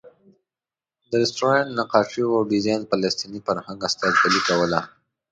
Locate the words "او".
2.37-2.41